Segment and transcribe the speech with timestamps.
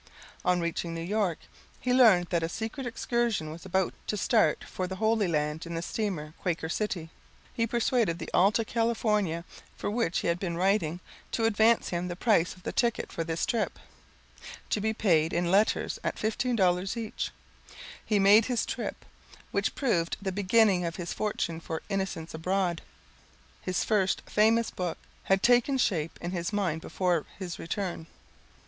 [0.43, 1.37] On reaching New York
[1.79, 5.75] he learned that a secret excursion was about to start for the Holy Land in
[5.75, 7.11] the steamer Quaker City.
[7.53, 9.45] He persuaded the Alta California,
[9.75, 11.01] for which he had been writing,
[11.33, 14.93] to advance him the price of the ticket for this trip [text unreadable] to be
[14.95, 17.29] paid in letters at $15 each.
[18.03, 19.05] He made his trip,
[19.51, 22.81] which proved the beginning of his fortune, for "Innocents Abroad,"
[23.61, 28.07] his first famous book, had taken shape in his mind before his return.